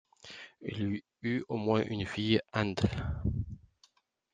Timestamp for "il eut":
0.63-1.43